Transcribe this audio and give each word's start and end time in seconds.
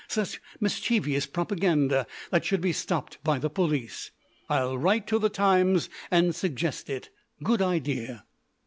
Such 0.07 0.41
mischievous 0.59 1.27
propaganda 1.27 2.07
should 2.41 2.59
be 2.59 2.73
stopped 2.73 3.19
by 3.23 3.37
the 3.37 3.51
police. 3.51 4.09
I'll 4.49 4.75
write 4.75 5.05
to 5.09 5.19
the 5.19 5.29
Times 5.29 5.91
and 6.09 6.33
suggest 6.33 6.89
it. 6.89 7.11
Good 7.43 7.61
idea! 7.61 8.25